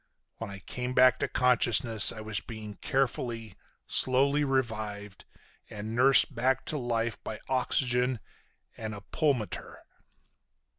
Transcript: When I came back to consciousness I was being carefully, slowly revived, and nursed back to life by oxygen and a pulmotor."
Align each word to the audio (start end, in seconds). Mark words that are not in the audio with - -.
When 0.37 0.49
I 0.49 0.57
came 0.57 0.95
back 0.95 1.19
to 1.19 1.27
consciousness 1.27 2.11
I 2.11 2.21
was 2.21 2.39
being 2.39 2.73
carefully, 2.77 3.55
slowly 3.85 4.43
revived, 4.43 5.25
and 5.69 5.95
nursed 5.95 6.33
back 6.33 6.65
to 6.73 6.77
life 6.79 7.23
by 7.23 7.37
oxygen 7.47 8.19
and 8.75 8.95
a 8.95 9.01
pulmotor." 9.11 9.77